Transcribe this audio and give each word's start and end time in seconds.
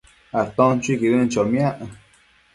aton 0.41 0.73
chuiquidën 0.83 1.29
chomiac 1.33 1.77